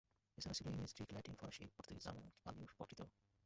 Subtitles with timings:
[0.37, 3.07] এ ছাড়া ছিল ইংরেজি, গ্রিক, ল্যাটিন, ফরাসি, পর্তুগিজ, জার্মান, এমনকি পালি ও প্রাকৃতও।